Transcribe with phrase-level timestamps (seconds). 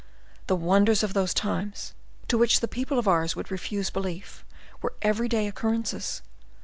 [0.47, 1.93] The wonders of those times,
[2.27, 4.43] to which the people of ours would refuse belief,
[4.81, 6.23] were every day occurrences.